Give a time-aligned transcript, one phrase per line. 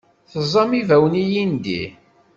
[0.31, 1.81] Teẓẓam ibawen ilindi?